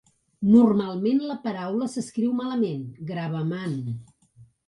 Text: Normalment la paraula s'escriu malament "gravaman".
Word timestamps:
Normalment 0.51 1.19
la 1.31 1.35
paraula 1.43 1.89
s'escriu 1.95 2.33
malament 2.39 2.87
"gravaman". 3.13 3.77